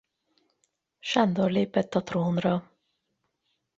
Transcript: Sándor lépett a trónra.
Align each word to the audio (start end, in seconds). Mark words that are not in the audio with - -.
Sándor 0.99 1.51
lépett 1.51 1.95
a 1.95 2.03
trónra. 2.03 2.71